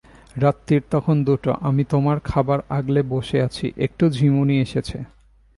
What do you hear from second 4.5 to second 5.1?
এসেছে।